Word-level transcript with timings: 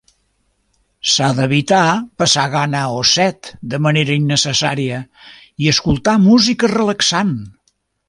S'ha 1.11 1.27
d'evitar 1.39 1.81
passar 2.23 2.45
gana 2.55 2.81
o 3.01 3.05
set 3.11 3.51
de 3.75 3.83
manera 3.89 4.19
innecessària, 4.23 5.05
i 5.67 5.73
escoltar 5.77 6.19
música 6.29 6.75
relaxant. 6.77 7.41